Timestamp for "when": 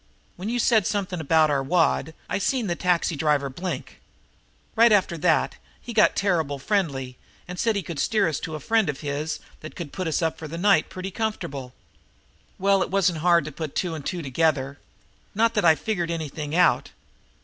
0.35-0.49